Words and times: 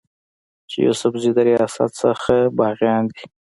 چې 0.69 0.77
يوسفزي 0.87 1.31
د 1.35 1.39
رياست 1.47 1.91
نه 2.03 2.39
باغيان 2.57 3.03
دي 3.11 3.23